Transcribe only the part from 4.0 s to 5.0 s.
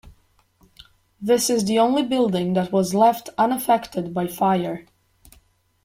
by fire.